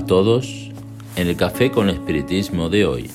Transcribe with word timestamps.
A 0.00 0.06
todos. 0.06 0.70
En 1.16 1.28
el 1.28 1.36
Café 1.36 1.70
con 1.70 1.90
Espiritismo 1.90 2.70
de 2.70 2.86
hoy 2.86 3.10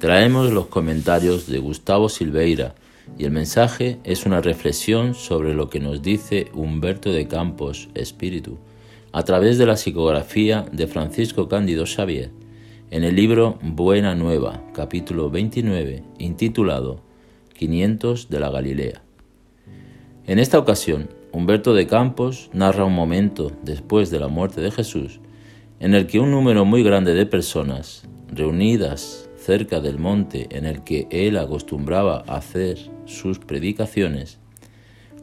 traemos 0.00 0.52
los 0.52 0.66
comentarios 0.66 1.46
de 1.46 1.60
Gustavo 1.60 2.10
Silveira 2.10 2.74
y 3.16 3.24
el 3.24 3.30
mensaje 3.30 3.96
es 4.04 4.26
una 4.26 4.42
reflexión 4.42 5.14
sobre 5.14 5.54
lo 5.54 5.70
que 5.70 5.80
nos 5.80 6.02
dice 6.02 6.50
Humberto 6.52 7.10
de 7.10 7.26
Campos 7.26 7.88
Espíritu 7.94 8.58
a 9.12 9.22
través 9.24 9.56
de 9.56 9.64
la 9.64 9.78
psicografía 9.78 10.66
de 10.72 10.86
Francisco 10.86 11.48
Cándido 11.48 11.86
Xavier 11.86 12.30
en 12.90 13.02
el 13.02 13.16
libro 13.16 13.58
Buena 13.62 14.14
Nueva, 14.14 14.62
capítulo 14.74 15.30
29, 15.30 16.04
intitulado 16.18 17.00
500 17.54 18.28
de 18.28 18.40
la 18.40 18.50
Galilea. 18.50 19.02
En 20.26 20.38
esta 20.38 20.58
ocasión, 20.58 21.08
Humberto 21.32 21.72
de 21.72 21.86
Campos 21.86 22.50
narra 22.52 22.84
un 22.84 22.94
momento 22.94 23.52
después 23.62 24.10
de 24.10 24.20
la 24.20 24.28
muerte 24.28 24.60
de 24.60 24.70
Jesús 24.70 25.18
en 25.80 25.94
el 25.94 26.06
que 26.06 26.20
un 26.20 26.30
número 26.30 26.64
muy 26.64 26.82
grande 26.82 27.14
de 27.14 27.26
personas, 27.26 28.08
reunidas 28.32 29.28
cerca 29.36 29.80
del 29.80 29.98
monte 29.98 30.48
en 30.50 30.64
el 30.64 30.82
que 30.82 31.06
él 31.10 31.36
acostumbraba 31.36 32.24
a 32.26 32.36
hacer 32.36 32.78
sus 33.04 33.38
predicaciones, 33.38 34.38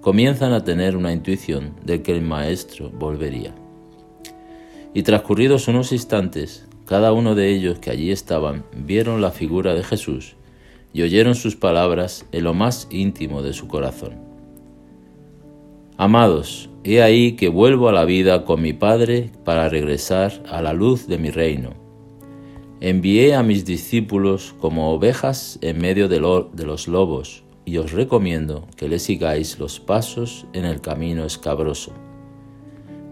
comienzan 0.02 0.53
a 0.53 0.63
tener 0.63 0.95
una 0.95 1.11
intuición 1.11 1.75
de 1.84 2.02
que 2.02 2.11
el 2.11 2.21
Maestro 2.21 2.89
volvería. 2.89 3.53
Y 4.94 5.03
transcurridos 5.03 5.67
unos 5.67 5.92
instantes, 5.92 6.67
cada 6.86 7.14
uno 7.14 7.36
de 7.36 7.49
ellos 7.49 7.80
que 7.80 7.89
allí 7.89 8.11
estaban 8.11 8.66
vieron 8.75 9.22
la 9.22 9.31
figura 9.31 9.73
de 9.73 9.83
Jesús 9.83 10.36
y 10.94 11.02
oyeron 11.02 11.36
sus 11.36 11.55
palabras 11.55 12.25
en 12.31 12.44
lo 12.44 12.53
más 12.53 12.88
íntimo 12.92 13.42
de 13.42 13.53
su 13.53 13.67
corazón. 13.67 14.14
Amados, 15.97 16.70
he 16.84 17.02
ahí 17.02 17.34
que 17.34 17.50
vuelvo 17.50 17.88
a 17.89 17.94
la 17.94 18.06
vida 18.06 18.44
con 18.44 18.62
mi 18.62 18.73
Padre 18.73 19.30
para 19.45 19.70
regresar 19.70 20.44
a 20.50 20.62
la 20.62 20.73
luz 20.73 21.08
de 21.08 21.17
mi 21.17 21.30
reino. 21.30 21.72
Envié 22.81 23.36
a 23.36 23.44
mis 23.44 23.64
discípulos 23.64 24.53
como 24.59 24.92
ovejas 24.92 25.58
en 25.61 25.80
medio 25.80 26.09
de, 26.09 26.20
los 26.20 26.88
lobos, 26.88 27.44
y 27.66 27.78
os 27.78 27.94
recomiendo 27.94 28.67
que 28.76 28.89
le 28.89 29.00
sigáis 29.00 29.58
los 29.58 29.80
pasos 29.80 30.45
en 30.52 30.66
el 30.66 30.81
camino 30.81 31.23
escabroso. 31.23 31.94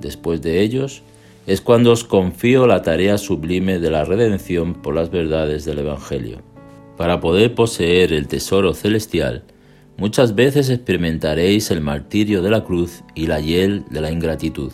Después 0.01 0.41
de 0.41 0.61
ellos, 0.61 1.03
es 1.47 1.61
cuando 1.61 1.93
os 1.93 2.03
confío 2.03 2.67
la 2.67 2.81
tarea 2.81 3.17
sublime 3.17 3.79
de 3.79 3.89
la 3.89 4.03
redención 4.03 4.73
por 4.73 4.93
las 4.93 5.09
verdades 5.09 5.63
del 5.63 5.79
Evangelio. 5.79 6.39
Para 6.97 7.21
poder 7.21 7.55
poseer 7.55 8.11
el 8.11 8.27
tesoro 8.27 8.73
celestial, 8.73 9.45
muchas 10.01 10.33
veces 10.33 10.71
experimentaréis 10.71 11.69
el 11.69 11.79
martirio 11.79 12.41
de 12.41 12.49
la 12.49 12.63
cruz 12.63 13.03
y 13.13 13.27
la 13.27 13.39
hiel 13.39 13.85
de 13.91 14.01
la 14.01 14.09
ingratitud. 14.09 14.71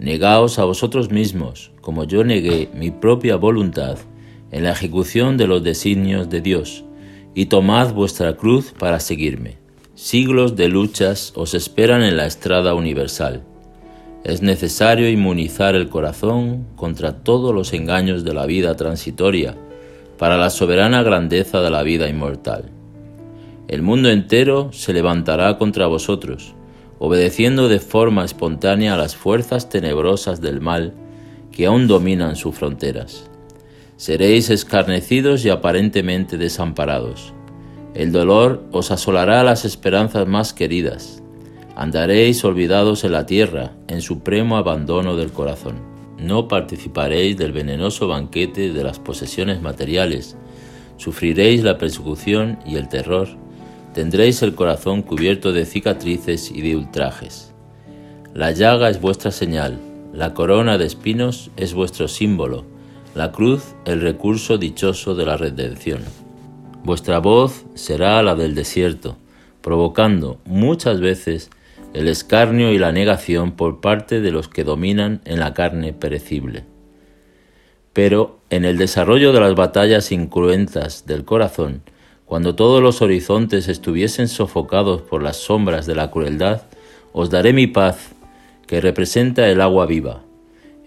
Negaos 0.00 0.58
a 0.58 0.64
vosotros 0.64 1.12
mismos, 1.12 1.70
como 1.80 2.02
yo 2.02 2.24
negué 2.24 2.68
mi 2.74 2.90
propia 2.90 3.36
voluntad 3.36 3.98
en 4.50 4.64
la 4.64 4.72
ejecución 4.72 5.36
de 5.36 5.46
los 5.46 5.62
designios 5.62 6.28
de 6.28 6.40
Dios, 6.40 6.84
y 7.36 7.46
tomad 7.46 7.94
vuestra 7.94 8.36
cruz 8.36 8.74
para 8.76 8.98
seguirme. 8.98 9.58
Siglos 9.94 10.56
de 10.56 10.68
luchas 10.68 11.32
os 11.36 11.54
esperan 11.54 12.02
en 12.02 12.16
la 12.16 12.26
estrada 12.26 12.74
universal. 12.74 13.44
Es 14.24 14.42
necesario 14.42 15.08
inmunizar 15.08 15.76
el 15.76 15.88
corazón 15.88 16.66
contra 16.74 17.22
todos 17.22 17.54
los 17.54 17.72
engaños 17.72 18.24
de 18.24 18.34
la 18.34 18.46
vida 18.46 18.74
transitoria, 18.74 19.56
para 20.18 20.36
la 20.36 20.50
soberana 20.50 21.04
grandeza 21.04 21.60
de 21.60 21.70
la 21.70 21.84
vida 21.84 22.08
inmortal. 22.08 22.81
El 23.72 23.80
mundo 23.80 24.10
entero 24.10 24.68
se 24.70 24.92
levantará 24.92 25.56
contra 25.56 25.86
vosotros, 25.86 26.54
obedeciendo 26.98 27.70
de 27.70 27.78
forma 27.78 28.22
espontánea 28.22 28.92
a 28.92 28.98
las 28.98 29.16
fuerzas 29.16 29.70
tenebrosas 29.70 30.42
del 30.42 30.60
mal 30.60 30.92
que 31.50 31.64
aún 31.64 31.86
dominan 31.86 32.36
sus 32.36 32.54
fronteras. 32.54 33.30
Seréis 33.96 34.50
escarnecidos 34.50 35.46
y 35.46 35.48
aparentemente 35.48 36.36
desamparados. 36.36 37.32
El 37.94 38.12
dolor 38.12 38.62
os 38.72 38.90
asolará 38.90 39.42
las 39.42 39.64
esperanzas 39.64 40.28
más 40.28 40.52
queridas. 40.52 41.22
Andaréis 41.74 42.44
olvidados 42.44 43.04
en 43.04 43.12
la 43.12 43.24
tierra, 43.24 43.72
en 43.88 44.02
supremo 44.02 44.58
abandono 44.58 45.16
del 45.16 45.32
corazón 45.32 45.92
no 46.18 46.46
participaréis 46.46 47.36
del 47.38 47.52
venenoso 47.52 48.06
banquete 48.06 48.72
de 48.72 48.84
las 48.84 48.98
posesiones 48.98 49.60
materiales, 49.60 50.36
sufriréis 50.96 51.64
la 51.64 51.78
persecución 51.78 52.58
y 52.64 52.76
el 52.76 52.88
terror, 52.88 53.28
tendréis 53.94 54.42
el 54.42 54.54
corazón 54.54 55.02
cubierto 55.02 55.52
de 55.52 55.66
cicatrices 55.66 56.50
y 56.50 56.62
de 56.62 56.76
ultrajes. 56.76 57.52
La 58.34 58.50
llaga 58.50 58.88
es 58.88 59.00
vuestra 59.00 59.30
señal, 59.30 59.78
la 60.12 60.34
corona 60.34 60.78
de 60.78 60.86
espinos 60.86 61.50
es 61.56 61.74
vuestro 61.74 62.08
símbolo, 62.08 62.64
la 63.14 63.32
cruz 63.32 63.74
el 63.84 64.00
recurso 64.00 64.58
dichoso 64.58 65.14
de 65.14 65.26
la 65.26 65.36
redención. 65.36 66.00
Vuestra 66.84 67.18
voz 67.18 67.64
será 67.74 68.22
la 68.22 68.34
del 68.34 68.54
desierto, 68.54 69.16
provocando 69.60 70.38
muchas 70.44 71.00
veces 71.00 71.50
el 71.92 72.08
escarnio 72.08 72.72
y 72.72 72.78
la 72.78 72.92
negación 72.92 73.52
por 73.52 73.80
parte 73.80 74.20
de 74.20 74.30
los 74.30 74.48
que 74.48 74.64
dominan 74.64 75.20
en 75.24 75.40
la 75.40 75.52
carne 75.52 75.92
perecible. 75.92 76.64
Pero 77.92 78.40
en 78.48 78.64
el 78.64 78.78
desarrollo 78.78 79.32
de 79.32 79.40
las 79.40 79.54
batallas 79.54 80.10
incruentas 80.10 81.06
del 81.06 81.24
corazón, 81.24 81.82
cuando 82.32 82.54
todos 82.54 82.82
los 82.82 83.02
horizontes 83.02 83.68
estuviesen 83.68 84.26
sofocados 84.26 85.02
por 85.02 85.22
las 85.22 85.36
sombras 85.36 85.84
de 85.84 85.94
la 85.94 86.10
crueldad, 86.10 86.62
os 87.12 87.28
daré 87.28 87.52
mi 87.52 87.66
paz, 87.66 88.14
que 88.66 88.80
representa 88.80 89.50
el 89.50 89.60
agua 89.60 89.84
viva. 89.84 90.22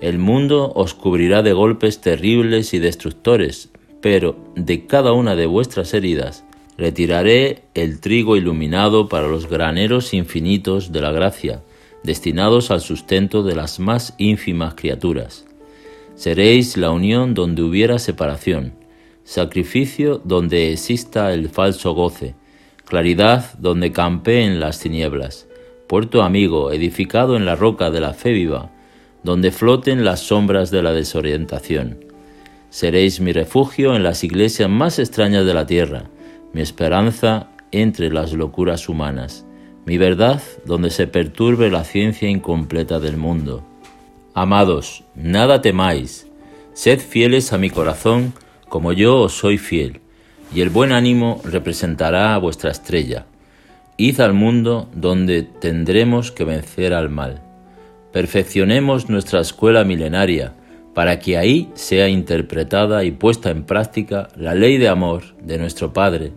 El 0.02 0.18
mundo 0.18 0.74
os 0.74 0.96
cubrirá 0.96 1.44
de 1.44 1.54
golpes 1.54 2.02
terribles 2.02 2.74
y 2.74 2.80
destructores, 2.80 3.70
pero 4.02 4.36
de 4.56 4.88
cada 4.88 5.14
una 5.14 5.36
de 5.36 5.46
vuestras 5.46 5.94
heridas 5.94 6.44
Retiraré 6.80 7.62
el 7.76 8.00
trigo 8.00 8.38
iluminado 8.38 9.08
para 9.08 9.28
los 9.28 9.48
graneros 9.48 10.16
infinitos 10.16 10.92
de 10.92 11.02
la 11.02 11.12
gracia, 11.12 11.62
destinados 12.04 12.72
al 12.72 12.82
sustento 12.82 13.44
de 13.44 13.56
las 13.56 13.80
más 13.80 14.16
ínfimas 14.18 14.74
criaturas. 14.74 15.46
Seréis 16.16 16.76
la 16.76 16.90
unión 16.90 17.36
donde 17.36 17.62
hubiera 17.62 18.00
separación, 18.00 18.74
sacrificio 19.26 20.22
donde 20.24 20.72
exista 20.72 21.34
el 21.34 21.50
falso 21.50 21.94
goce, 21.94 22.36
claridad 22.86 23.54
donde 23.58 23.92
campeen 23.92 24.60
las 24.60 24.80
tinieblas, 24.80 25.48
puerto 25.88 26.22
amigo 26.22 26.72
edificado 26.72 27.36
en 27.36 27.46
la 27.46 27.56
roca 27.56 27.90
de 27.90 28.00
la 28.00 28.14
fe 28.14 28.32
viva, 28.32 28.72
donde 29.24 29.52
floten 29.52 30.06
las 30.06 30.20
sombras 30.22 30.70
de 30.70 30.84
la 30.84 30.94
desorientación. 30.94 32.06
Seréis 32.70 33.20
mi 33.20 33.34
refugio 33.34 33.96
en 33.96 34.04
las 34.04 34.24
iglesias 34.24 34.70
más 34.70 35.00
extrañas 35.00 35.46
de 35.46 35.54
la 35.56 35.66
tierra, 35.66 36.04
mi 36.54 36.62
esperanza 36.62 37.50
entre 37.72 38.12
las 38.12 38.34
locuras 38.34 38.88
humanas, 38.88 39.44
mi 39.86 39.98
verdad 39.98 40.42
donde 40.66 40.92
se 40.92 41.08
perturbe 41.08 41.72
la 41.72 41.84
ciencia 41.84 42.30
incompleta 42.30 43.00
del 43.00 43.18
mundo. 43.18 43.64
Amados, 44.36 45.04
nada 45.16 45.62
temáis, 45.62 46.28
sed 46.74 47.00
fieles 47.00 47.54
a 47.54 47.58
mi 47.58 47.72
corazón 47.72 48.34
como 48.70 48.94
yo 48.94 49.22
os 49.22 49.34
soy 49.34 49.58
fiel, 49.58 50.02
y 50.54 50.62
el 50.62 50.70
buen 50.70 50.92
ánimo 50.92 51.42
representará 51.44 52.36
a 52.36 52.38
vuestra 52.38 52.72
estrella. 52.72 53.26
Id 53.98 54.20
al 54.20 54.34
mundo 54.34 54.90
donde 54.94 55.44
tendremos 55.44 56.32
que 56.32 56.44
vencer 56.44 56.94
al 56.94 57.10
mal. 57.10 57.42
Perfeccionemos 58.12 59.10
nuestra 59.10 59.42
escuela 59.42 59.84
milenaria, 59.84 60.54
para 60.94 61.20
que 61.20 61.38
ahí 61.38 61.70
sea 61.74 62.08
interpretada 62.08 63.04
y 63.04 63.12
puesta 63.12 63.50
en 63.50 63.64
práctica 63.64 64.30
la 64.38 64.56
ley 64.56 64.78
de 64.78 64.88
amor 64.88 65.36
de 65.42 65.58
nuestro 65.58 65.92
Padre, 65.92 66.32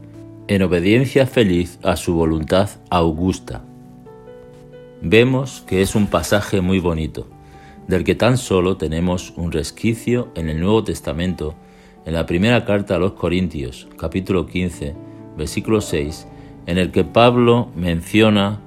en 0.48 0.62
obediencia 0.62 1.26
feliz 1.26 1.78
a 1.82 1.94
su 1.94 2.14
voluntad 2.14 2.70
augusta. 2.90 3.62
Vemos 5.00 5.62
que 5.66 5.81
es 5.81 5.94
un 5.94 6.08
pasaje 6.08 6.60
muy 6.60 6.81
bonito, 6.81 7.28
del 7.86 8.02
que 8.02 8.16
tan 8.16 8.36
solo 8.36 8.76
tenemos 8.76 9.32
un 9.36 9.52
resquicio 9.52 10.28
en 10.34 10.48
el 10.48 10.58
Nuevo 10.58 10.82
Testamento, 10.82 11.54
en 12.08 12.14
la 12.14 12.25
primera 12.25 12.64
carta 12.64 12.96
a 12.96 12.99
los 12.99 13.12
Corintios, 13.12 13.87
capítulo 13.99 14.46
15, 14.46 14.94
versículo 15.37 15.82
6, 15.82 16.26
en 16.64 16.78
el 16.78 16.90
que 16.90 17.05
Pablo 17.05 17.69
menciona 17.76 18.62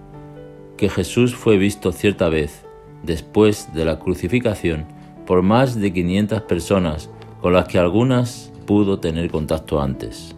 que 0.78 0.90
Jesús 0.90 1.34
fue 1.34 1.58
visto 1.58 1.92
cierta 1.92 2.30
vez, 2.30 2.64
después 3.02 3.74
de 3.74 3.84
la 3.84 3.98
crucificación, 3.98 4.86
por 5.26 5.42
más 5.42 5.74
de 5.80 5.92
500 5.92 6.44
personas, 6.44 7.10
con 7.42 7.54
las 7.54 7.68
que 7.68 7.80
algunas 7.80 8.54
pudo 8.68 9.00
tener 9.00 9.32
contacto 9.32 9.82
antes. 9.82 10.36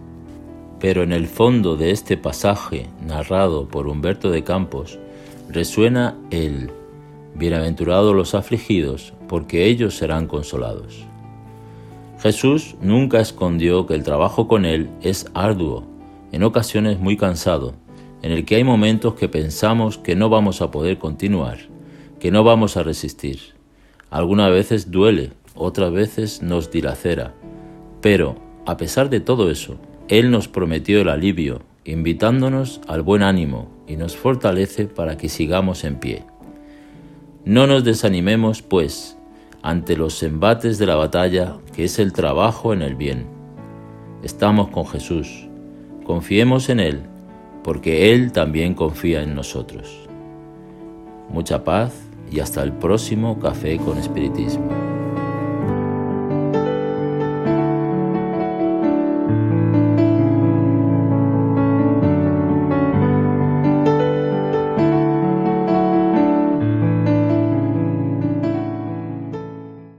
Pero 0.79 1.03
en 1.03 1.11
el 1.11 1.27
fondo 1.27 1.75
de 1.75 1.91
este 1.91 2.15
pasaje 2.15 2.87
narrado 3.05 3.67
por 3.67 3.87
Humberto 3.87 4.31
de 4.31 4.45
Campos 4.45 4.97
resuena 5.49 6.15
el 6.31 6.71
Bienaventurados 7.35 8.15
los 8.15 8.33
afligidos, 8.33 9.13
porque 9.27 9.65
ellos 9.65 9.93
serán 9.97 10.25
consolados. 10.27 11.05
Jesús 12.23 12.77
nunca 12.81 13.19
escondió 13.19 13.85
que 13.85 13.95
el 13.95 14.03
trabajo 14.03 14.47
con 14.47 14.63
Él 14.63 14.89
es 15.01 15.25
arduo, 15.33 15.85
en 16.31 16.43
ocasiones 16.43 16.97
muy 16.97 17.17
cansado, 17.17 17.73
en 18.21 18.31
el 18.31 18.45
que 18.45 18.55
hay 18.55 18.63
momentos 18.63 19.15
que 19.15 19.27
pensamos 19.27 19.97
que 19.97 20.15
no 20.15 20.29
vamos 20.29 20.61
a 20.61 20.71
poder 20.71 20.99
continuar, 20.99 21.57
que 22.21 22.31
no 22.31 22.45
vamos 22.45 22.77
a 22.77 22.83
resistir. 22.83 23.39
Algunas 24.09 24.51
veces 24.51 24.89
duele, 24.89 25.31
otras 25.53 25.91
veces 25.91 26.41
nos 26.41 26.71
dilacera, 26.71 27.33
pero 27.99 28.37
a 28.65 28.77
pesar 28.77 29.09
de 29.09 29.19
todo 29.19 29.51
eso, 29.51 29.75
Él 30.07 30.31
nos 30.31 30.47
prometió 30.47 31.01
el 31.01 31.09
alivio, 31.09 31.63
invitándonos 31.83 32.79
al 32.87 33.01
buen 33.01 33.21
ánimo 33.21 33.67
y 33.85 33.97
nos 33.97 34.15
fortalece 34.15 34.85
para 34.85 35.17
que 35.17 35.27
sigamos 35.27 35.83
en 35.83 35.99
pie. 35.99 36.23
No 37.43 37.67
nos 37.67 37.83
desanimemos, 37.83 38.61
pues, 38.61 39.17
ante 39.63 39.95
los 39.95 40.21
embates 40.21 40.77
de 40.77 40.85
la 40.85 40.95
batalla, 40.95 41.57
que 41.73 41.85
es 41.85 41.97
el 41.97 42.11
trabajo 42.11 42.73
en 42.73 42.81
el 42.81 42.95
bien. 42.95 43.25
Estamos 44.21 44.69
con 44.69 44.85
Jesús, 44.85 45.47
confiemos 46.05 46.69
en 46.69 46.81
Él, 46.81 47.01
porque 47.63 48.13
Él 48.13 48.33
también 48.33 48.75
confía 48.75 49.23
en 49.23 49.33
nosotros. 49.33 50.07
Mucha 51.29 51.63
paz 51.63 51.93
y 52.29 52.41
hasta 52.41 52.61
el 52.61 52.73
próximo 52.73 53.39
Café 53.39 53.77
con 53.77 53.97
Espiritismo. 53.97 54.92